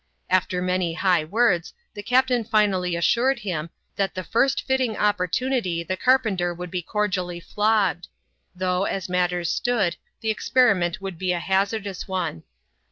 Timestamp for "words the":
1.23-2.01